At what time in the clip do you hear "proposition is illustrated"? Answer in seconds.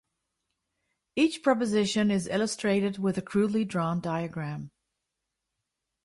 1.43-2.97